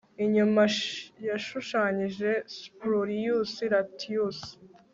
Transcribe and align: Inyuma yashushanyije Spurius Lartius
Inyuma 0.23 0.63
yashushanyije 1.27 2.29
Spurius 2.55 3.51
Lartius 3.71 4.39